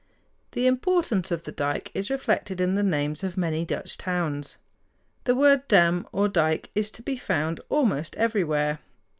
[0.53, 4.57] The importance of the dike is reflected in the names of many Dutch towns.
[5.25, 8.79] The word dam or dike is to be found almost everywhere.